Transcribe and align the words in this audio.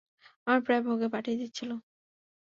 আমায় 0.47 0.61
প্রায় 0.61 0.81
ভোগে 0.83 1.07
পাঠিয়ে 1.13 1.37
দিয়েছিলে। 1.37 1.75